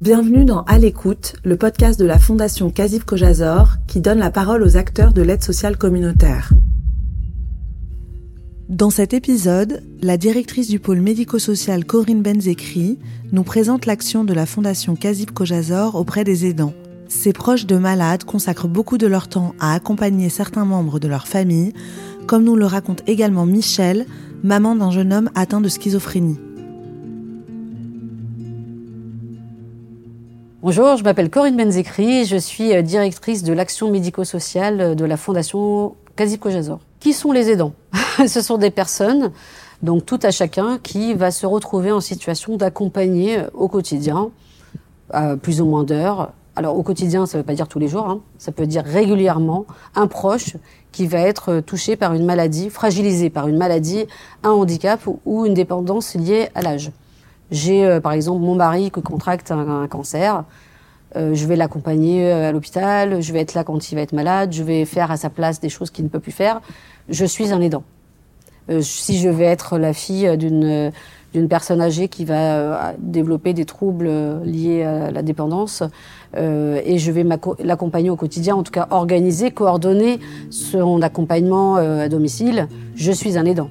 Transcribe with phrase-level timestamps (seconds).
[0.00, 4.62] Bienvenue dans À l'écoute, le podcast de la Fondation Kazib Kojazor qui donne la parole
[4.62, 6.52] aux acteurs de l'aide sociale communautaire.
[8.68, 13.00] Dans cet épisode, la directrice du pôle médico-social Corinne Benzekri
[13.32, 16.74] nous présente l'action de la Fondation Kazib Kojazor auprès des aidants.
[17.08, 21.26] Ces proches de malades consacrent beaucoup de leur temps à accompagner certains membres de leur
[21.26, 21.72] famille,
[22.28, 24.06] comme nous le raconte également Michel,
[24.44, 26.38] maman d'un jeune homme atteint de schizophrénie.
[30.70, 35.16] Bonjour, je m'appelle Corinne Benzekri, je suis euh, directrice de l'action médico-sociale euh, de la
[35.16, 36.80] Fondation Kazib Kojazor.
[37.00, 37.72] Qui sont les aidants?
[38.26, 39.32] Ce sont des personnes,
[39.82, 44.28] donc tout à chacun, qui va se retrouver en situation d'accompagner euh, au quotidien,
[45.40, 46.32] plus ou moins d'heures.
[46.54, 48.20] Alors au quotidien, ça ne veut pas dire tous les jours, hein.
[48.36, 49.64] ça peut dire régulièrement
[49.94, 50.58] un proche
[50.92, 54.04] qui va être touché par une maladie, fragilisé par une maladie,
[54.42, 56.92] un handicap ou une dépendance liée à l'âge.
[57.50, 60.44] J'ai par exemple mon mari qui contracte un, cancer.
[61.16, 64.12] Euh, je vais l'accompagner euh, à l'hôpital, je vais être là quand il va être
[64.12, 66.60] malade, je vais faire à sa place des choses qu'il ne peut plus faire.
[67.08, 67.84] Je suis un aidant.
[68.82, 70.92] si je vais être la fille d'une
[71.34, 74.10] d'une personne âgée qui va développer des troubles
[74.44, 75.82] liés à la dépendance
[76.34, 77.24] et je vais
[77.60, 80.20] l'accompagner au quotidien, en tout cas organiser, coordonner
[80.50, 82.68] son accompagnement à domicile.
[82.94, 83.68] Je suis un aidant.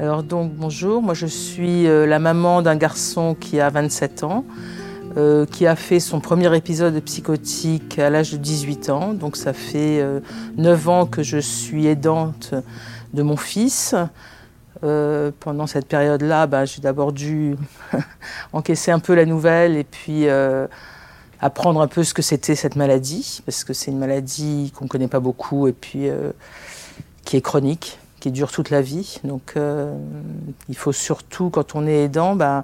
[0.00, 4.46] Alors donc bonjour, moi je suis euh, la maman d'un garçon qui a 27 ans,
[5.16, 9.12] euh, qui a fait son premier épisode psychotique à l'âge de 18 ans.
[9.12, 10.04] Donc ça fait
[10.56, 12.54] 9 euh, ans que je suis aidante
[13.12, 13.94] de mon fils.
[14.80, 17.56] pendant cette période-là, bah, j'ai d'abord dû
[18.52, 20.26] encaisser un peu la nouvelle et puis
[21.40, 24.90] apprendre un peu ce que c'était cette maladie, parce que c'est une maladie qu'on ne
[24.90, 26.08] connaît pas beaucoup et puis
[27.24, 29.18] qui est chronique qui dure toute la vie.
[29.24, 29.92] Donc euh,
[30.68, 32.62] il faut surtout, quand on est aidant, bah,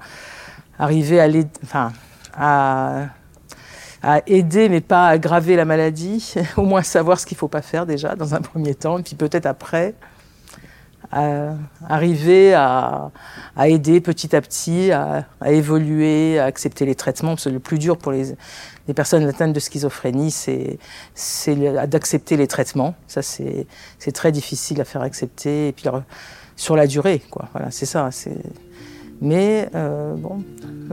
[0.79, 1.29] arriver à,
[1.65, 1.93] enfin,
[2.37, 3.09] à,
[4.27, 7.63] aider, mais pas à aggraver la maladie, au moins savoir ce qu'il ne faut pas
[7.63, 9.95] faire déjà dans un premier temps, et puis peut-être après,
[11.13, 13.11] arriver à,
[13.65, 17.97] aider petit à petit, à, évoluer, à accepter les traitements, parce que le plus dur
[17.97, 18.37] pour les,
[18.95, 20.79] personnes atteintes de schizophrénie, c'est
[21.89, 22.95] d'accepter les traitements.
[23.07, 23.67] Ça, c'est
[24.13, 25.69] très difficile à faire accepter.
[25.69, 25.87] Et puis,
[26.57, 27.49] sur la durée, quoi.
[27.53, 28.09] Voilà, c'est ça.
[29.21, 30.43] Mais, euh, bon,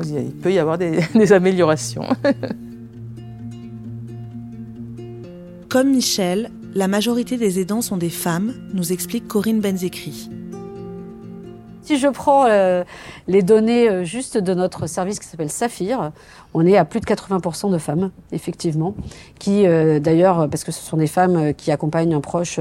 [0.03, 2.05] il peut y avoir des, améliorations.
[5.69, 10.29] Comme Michel, la majorité des aidants sont des femmes, nous explique Corinne Benzekri.
[11.83, 12.85] Si je prends euh,
[13.27, 16.11] les données euh, juste de notre service qui s'appelle Saphir,
[16.53, 18.95] on est à plus de 80% de femmes, effectivement,
[19.37, 22.59] qui euh, d'ailleurs, parce que ce sont des femmes qui accompagnent un proche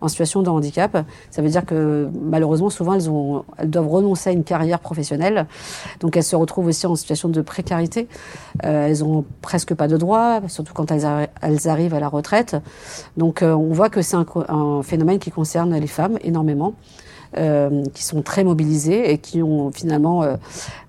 [0.00, 4.30] en situation de handicap, ça veut dire que malheureusement, souvent, elles, ont, elles doivent renoncer
[4.30, 5.46] à une carrière professionnelle.
[6.00, 8.08] Donc elles se retrouvent aussi en situation de précarité.
[8.60, 12.56] elles ont presque pas de droits, surtout quand elles, elles arrivent à la retraite.
[13.16, 16.74] Donc on voit que c'est un, un phénomène qui concerne les femmes énormément.
[17.36, 20.36] Euh, qui sont très mobilisées et qui ont finalement euh,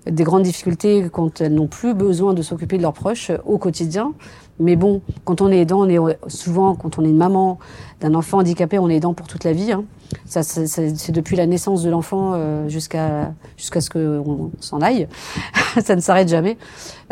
[0.06, 4.14] des grandes difficultés quand elles n'ont plus besoin de s'occuper de leurs proches au quotidien.
[4.60, 5.98] Mais bon, quand on est aidant, on est
[6.28, 7.58] souvent, quand on est une maman
[8.00, 9.72] d'un enfant handicapé, on est aidant pour toute la vie.
[9.72, 9.84] Hein.
[10.24, 15.08] Ça, c'est depuis la naissance de l'enfant euh, jusqu'à jusqu'à ce qu'on s'en aille.
[15.84, 16.56] ça ne s'arrête jamais.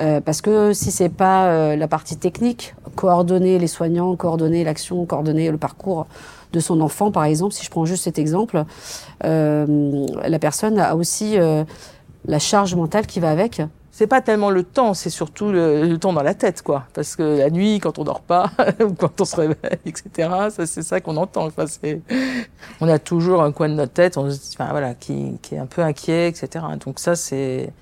[0.00, 5.04] Euh, parce que si c'est pas euh, la partie technique, coordonner les soignants, coordonner l'action,
[5.06, 6.06] coordonner le parcours
[6.52, 8.64] de son enfant, par exemple, si je prends juste cet exemple,
[9.24, 11.64] euh, la personne a aussi euh,
[12.26, 13.62] la charge mentale qui va avec.
[13.98, 16.84] C'est pas tellement le temps, c'est surtout le, temps dans la tête, quoi.
[16.92, 18.50] Parce que la nuit, quand on dort pas,
[18.86, 21.46] ou quand on se réveille, etc., c'est ça qu'on entend.
[21.46, 21.64] Enfin,
[22.82, 26.28] on a toujours un coin de notre tête, enfin, voilà, qui, est un peu inquiet,
[26.28, 26.66] etc.
[26.78, 27.72] Donc ça, c'est.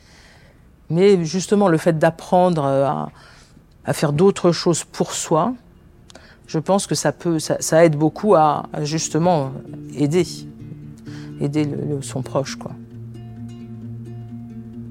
[0.89, 3.11] Mais justement, le fait d'apprendre à,
[3.85, 5.53] à faire d'autres choses pour soi,
[6.47, 9.51] je pense que ça peut, ça, aide beaucoup à, justement
[9.97, 10.25] aider,
[11.41, 11.69] aider
[12.03, 12.71] son proche, quoi.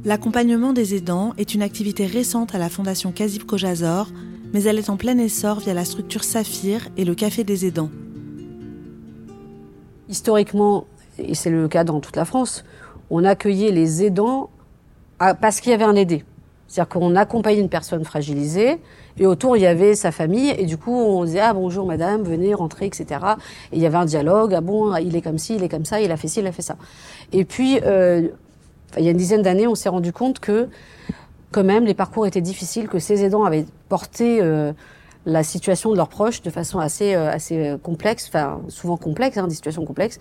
[0.05, 4.09] L'accompagnement des aidants est une activité récente à la Fondation Kazib Kojazor,
[4.53, 7.89] mais elle est en plein essor via la structure Saphir et le Café des aidants.
[10.09, 12.65] Historiquement, et c'est le cas dans toute la France,
[13.09, 14.49] on accueillait les aidants
[15.19, 16.25] parce qu'il y avait un aidé.
[16.67, 18.81] C'est-à-dire qu'on accompagnait une personne fragilisée
[19.17, 22.23] et autour il y avait sa famille et du coup on disait ah bonjour madame
[22.23, 23.05] venez rentrer etc.
[23.71, 25.85] Et il y avait un dialogue ah bon il est comme ci il est comme
[25.85, 26.75] ça il a fait ci il a fait ça.
[27.31, 28.27] Et puis euh,
[28.97, 30.67] il y a une dizaine d'années on s'est rendu compte que
[31.51, 34.73] quand même les parcours étaient difficiles que ces aidants avaient porté euh,
[35.25, 39.47] la situation de leurs proches de façon assez euh, assez complexe, enfin souvent complexe, hein,
[39.47, 40.19] des situations complexes.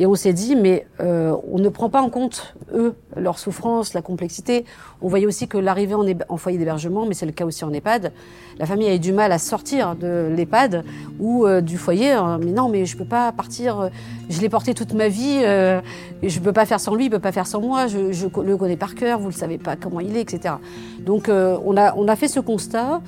[0.00, 3.92] Et on s'est dit, mais euh, on ne prend pas en compte eux leur souffrance,
[3.92, 4.64] la complexité.
[5.02, 7.72] On voyait aussi que l'arrivée en, en, foyer d'hébergement, mais c'est le cas aussi en
[7.72, 8.10] EHPAD,
[8.58, 10.84] la famille a eu du mal à sortir de l'EHPAD
[11.18, 12.16] ou euh, du foyer.
[12.42, 13.90] mais non, mais je peux pas partir.
[14.30, 15.42] Je l'ai porté toute ma vie.
[15.44, 15.82] Euh,
[16.22, 17.86] je peux pas faire sans lui, il peut pas faire sans moi.
[17.86, 19.18] Je, je le connais par cœur.
[19.18, 20.54] Vous le savez pas comment il est, etc.
[21.00, 23.02] Donc on a on a fait ce constat.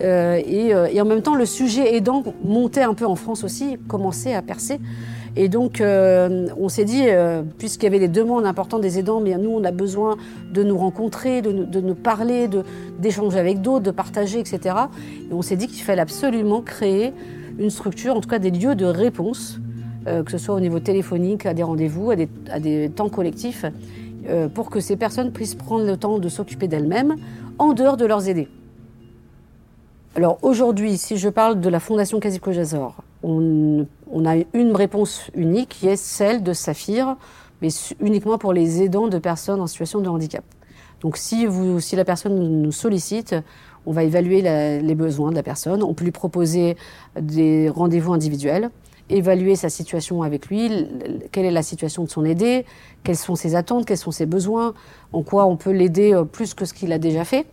[0.00, 3.44] Euh, et, euh, et, en même temps, le sujet aidant montait un peu en France
[3.44, 4.80] aussi, commençait à percer.
[5.36, 7.06] Et donc, euh, on s'est dit,
[7.58, 10.16] puisqu'il y avait des demandes importantes des aidants, mais nous, on a besoin
[10.52, 12.48] de nous rencontrer, de, nous parler,
[13.00, 14.76] d'échanger avec d'autres, de partager, etc.
[15.28, 17.12] Et on s'est dit qu'il fallait absolument créer
[17.58, 19.58] une structure, en tout cas des lieux de réponse,
[20.06, 23.64] que ce soit au niveau téléphonique, à des rendez-vous, à des, à des temps collectifs,
[24.54, 27.16] pour que ces personnes puissent prendre le temps de s'occuper d'elles-mêmes
[27.58, 28.48] en dehors de leurs aidés.
[30.16, 35.28] Alors aujourd'hui, si je parle de la Fondation Casip Jazor, on, on, a une réponse
[35.34, 37.16] unique qui est celle de Saphir,
[37.60, 37.68] mais
[38.00, 40.44] uniquement pour les aidants de personnes en situation de handicap.
[41.00, 43.34] Donc si, vous, si la personne nous sollicite,
[43.86, 46.76] on va évaluer les besoins de la personne, on peut lui proposer
[47.20, 48.70] des rendez-vous individuels,
[49.10, 50.70] évaluer sa situation avec lui,
[51.32, 52.66] quelle est la situation de son aidé,
[53.02, 54.74] quelles sont ses attentes, quels sont ses besoins,
[55.12, 57.46] en quoi on peut l'aider euh, plus que ce qu'il a déjà fait.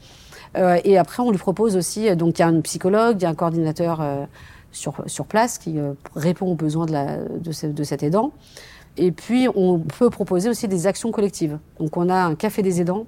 [0.58, 3.24] Euh, et après, on lui propose aussi, euh, donc il y a un psychologue, il
[3.24, 4.26] y a un coordinateur euh,
[4.72, 5.78] sur, sur place qui
[6.16, 8.32] répond aux besoins de, la, de, ce, cet aidant.
[8.98, 11.58] Et puis, on peut proposer aussi des actions collectives.
[11.80, 13.06] Donc, on a un café des aidants,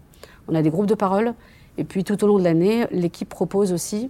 [0.47, 1.33] on a des groupes de parole.
[1.77, 4.09] Et puis, tout au long de l'année, l'équipe propose aussi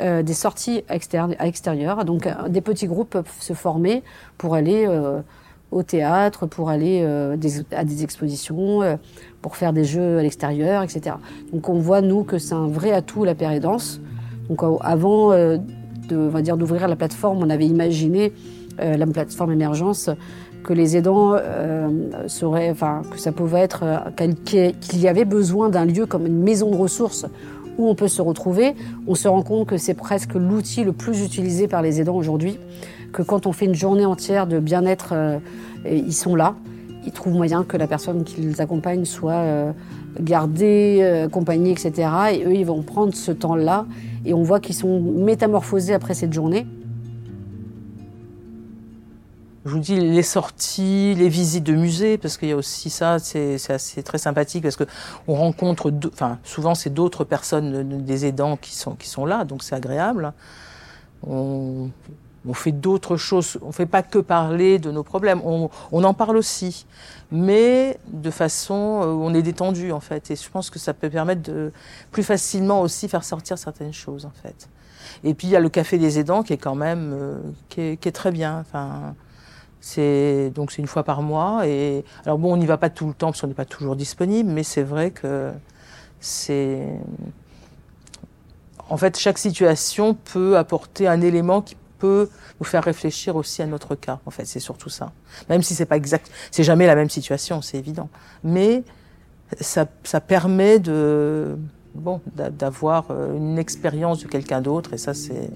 [0.00, 2.04] euh, des sorties externes, à l'extérieur.
[2.04, 4.02] Donc, des petits groupes peuvent se former
[4.38, 5.20] pour aller euh,
[5.72, 7.36] au théâtre, pour aller euh,
[7.72, 8.96] à des expositions, euh,
[9.40, 11.16] pour faire des jeux à l'extérieur, etc.
[11.52, 14.00] Donc on voit, nous, que c'est un vrai atout, la pérédance.
[14.48, 15.32] Donc euh, avant
[16.08, 18.32] d'ouvrir la plateforme, on avait imaginé
[18.78, 20.10] la plateforme émergence
[20.64, 21.36] que les aidants
[22.26, 23.84] seraient, enfin, que ça pouvait être,
[24.44, 27.26] qu'il y avait besoin d'un lieu comme une maison de ressources
[27.78, 28.74] où on peut se retrouver.
[29.06, 32.58] On se rend compte que c'est presque l'outil le plus utilisé par les aidants aujourd'hui
[33.12, 35.38] que quand on fait une journée entière de bien-être, euh,
[35.84, 36.56] ils sont là.
[37.04, 39.72] Ils trouvent moyen que la personne qui les accompagne soit euh,
[40.20, 42.08] gardée, euh, accompagnée, etc.
[42.32, 43.86] Et eux, ils vont prendre ce temps-là.
[44.24, 46.66] Et on voit qu'ils sont métamorphosés après cette journée.
[49.64, 53.20] Je vous dis les sorties, les visites de musées, parce qu'il y a aussi ça,
[53.20, 54.82] c'est assez très sympathique parce que
[55.28, 59.62] on rencontre, enfin souvent c'est d'autres personnes, des aidants qui sont qui sont là, donc
[59.62, 60.32] c'est agréable.
[61.24, 61.90] On,
[62.46, 66.14] on fait d'autres choses, on ne fait pas que parler de nos problèmes, on, en
[66.14, 66.86] parle aussi,
[67.30, 70.30] mais de façon où on est détendu en fait.
[70.30, 71.72] Et je pense que ça peut permettre de
[72.10, 74.68] plus facilement aussi faire sortir certaines choses en fait.
[75.24, 77.80] Et puis il y a le café des aidants qui est quand même euh, qui,
[77.80, 78.58] est, qui, est, très bien.
[78.60, 79.14] Enfin,
[79.80, 81.66] c'est donc c'est une fois par mois.
[81.66, 83.94] Et alors bon, on n'y va pas tout le temps parce qu'on n'est pas toujours
[83.94, 85.52] disponible, mais c'est vrai que
[86.20, 86.88] c'est
[88.88, 92.28] en fait chaque situation peut apporter un élément qui peut
[92.58, 94.18] nous faire réfléchir aussi à notre cas.
[94.26, 95.12] En fait, c'est surtout ça.
[95.48, 98.08] Même si c'est pas exact, c'est jamais la même situation, c'est évident.
[98.42, 98.82] Mais
[99.60, 101.56] ça, ça permet de
[101.94, 105.48] bon d'avoir euh, une expérience de quelqu'un d'autre et ça c'est.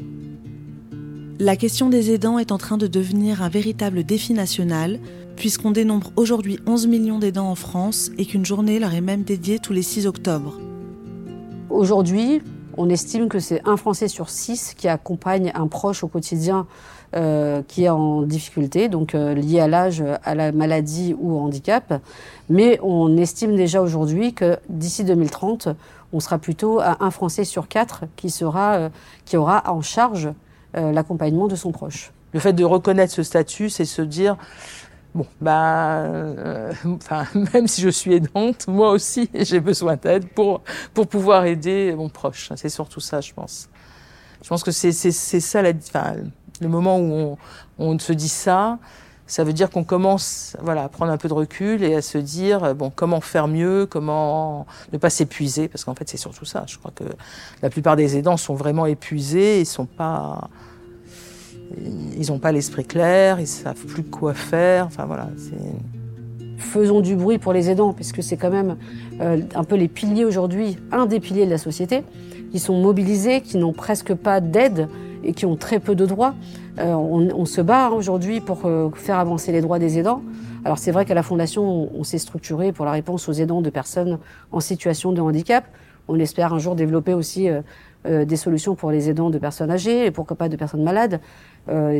[1.40, 5.00] La question des aidants est en train de devenir un véritable défi national,
[5.34, 9.58] puisqu'on dénombre aujourd'hui 11 millions d'aidants en France et qu'une journée leur est même dédiée
[9.58, 10.60] tous les 6 octobre.
[11.70, 12.40] Aujourd'hui,
[12.76, 16.66] on estime que c'est un Français sur six qui accompagne un proche au quotidien
[17.14, 21.40] euh, qui est en difficulté, donc euh, lié à l'âge, à la maladie ou au
[21.40, 22.00] handicap.
[22.48, 25.68] Mais on estime déjà aujourd'hui que d'ici 2030,
[26.12, 28.88] on sera plutôt à un Français sur quatre qui, sera, euh,
[29.24, 30.30] qui aura en charge
[30.76, 32.12] euh, l'accompagnement de son proche.
[32.32, 34.36] Le fait de reconnaître ce statut, c'est se dire
[35.16, 36.72] Bon, bah, euh,
[37.54, 40.60] même si je suis aidante, moi aussi, j'ai besoin d'aide pour,
[40.92, 42.52] pour pouvoir aider mon proche.
[42.54, 43.70] C'est surtout ça, je pense.
[44.42, 47.38] Je pense que c'est ça, le moment où on,
[47.78, 48.78] on se dit ça,
[49.26, 52.18] ça veut dire qu'on commence voilà, à prendre un peu de recul et à se
[52.18, 56.64] dire bon, comment faire mieux, comment ne pas s'épuiser, parce qu'en fait, c'est surtout ça.
[56.66, 57.04] Je crois que
[57.62, 60.50] la plupart des aidants sont vraiment épuisés, ils sont pas
[62.18, 64.86] ils n'ont pas l'esprit clair, ils savent plus quoi faire.
[64.86, 65.28] Enfin voilà.
[66.58, 68.76] Faisons du bruit pour les aidants, puisque c'est quand même
[69.20, 72.02] euh, un peu les piliers aujourd'hui, un des piliers de la société,
[72.50, 74.88] qui sont mobilisés, qui n'ont presque pas d'aide
[75.22, 76.34] et qui ont très peu de droits.
[76.78, 80.22] Euh, on, se bat aujourd'hui pour euh, faire avancer les droits des aidants.
[80.64, 83.62] Alors c'est vrai qu'à la Fondation, on, on s'est structuré pour la réponse aux aidants
[83.62, 84.18] de personnes
[84.52, 85.64] en situation de handicap.
[86.08, 87.48] On espère un jour développer aussi
[88.04, 91.20] des solutions pour les aidants de personnes âgées et pourquoi pas de personnes malades.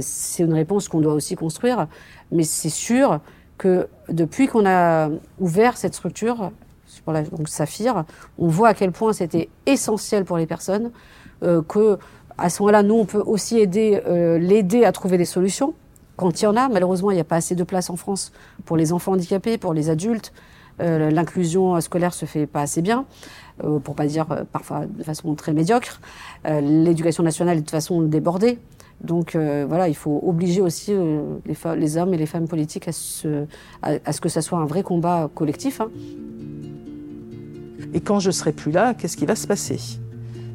[0.01, 1.89] c'est une réponse qu'on doit aussi construire,
[2.31, 3.21] mais c'est sûr
[3.59, 5.11] que depuis qu'on a
[5.41, 6.53] ouvert cette structure,
[7.07, 8.05] donc Saphir,
[8.39, 10.91] on voit à quel point c'était essentiel pour les personnes,
[11.43, 11.99] euh, que
[12.39, 15.75] à ce moment-là, nous, on peut aussi aider, euh, l'aider à trouver des solutions.
[16.17, 18.33] Quand il y en a, malheureusement, il n'y a pas assez de place en France
[18.67, 20.33] pour les enfants handicapés, pour les adultes.
[20.80, 23.06] Euh, L'inclusion scolaire se fait pas assez bien,
[23.64, 26.00] euh, pour pas dire euh, parfois de façon très médiocre.
[26.45, 28.59] L'éducation nationale est de façon débordée.
[29.02, 30.95] Donc voilà, il faut obliger aussi
[31.45, 33.45] les, hommes et les femmes politiques à ce,
[33.85, 35.83] ce que ça soit un vrai combat collectif.
[35.83, 35.90] Hein.
[37.92, 39.78] Et quand je serai plus là, qu'est-ce qui va se passer?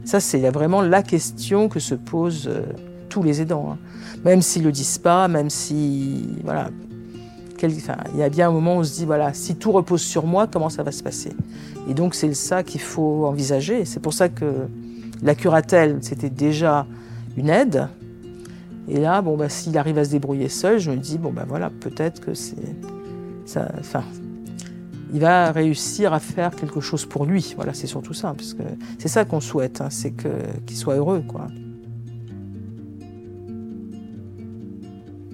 [0.06, 2.50] Ça, c'est vraiment la question que se posent
[3.10, 3.74] tous les aidants.
[3.74, 3.78] Hein.
[4.26, 6.70] Même s'ils le disent pas, même si voilà,
[7.70, 10.26] il y a bien un moment où on se dit voilà, si tout repose sur
[10.26, 11.32] moi, comment ça va se passer?
[11.90, 13.86] Et donc c'est ça qu'il faut envisager.
[13.86, 14.68] C'est pour ça que
[15.24, 16.86] la curatelle, c'était déjà
[17.38, 17.88] une aide.
[18.88, 21.46] Et là, bon, bah, s'il arrive à se débrouiller seul, je me dis bon ben
[21.48, 22.56] voilà, peut-être que c'est.
[23.80, 24.04] Enfin,
[25.14, 27.54] il va réussir à faire quelque chose pour lui.
[27.56, 28.64] Voilà, c'est surtout ça, parce que
[28.98, 31.48] c'est ça qu'on souhaite, hein, c'est qu'il soit heureux, quoi.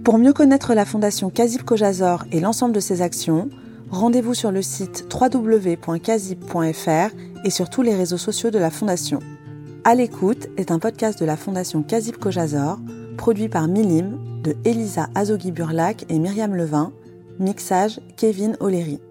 [0.08, 3.50] Pour mieux connaître la Fondation Kazib Kojazor et l'ensemble de ses actions,
[3.92, 9.20] rendez-vous sur le site www.kazib.fr et sur tous les réseaux sociaux de la Fondation.
[9.84, 12.80] À l'écoute est un podcast de la Fondation Kazib Kojazor,
[13.18, 16.94] produit par Milim, de Elisa Azogui-Burlac et Myriam Levin,
[17.38, 19.02] mixage Kevin O'Leary.